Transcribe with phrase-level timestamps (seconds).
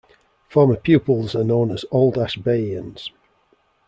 [0.49, 3.11] Former pupils are known as Old Ashbeians.